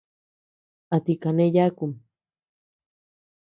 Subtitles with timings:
[0.95, 1.91] ¿A ti kane yákum?